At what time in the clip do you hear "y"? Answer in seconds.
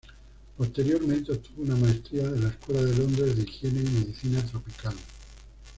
3.81-3.99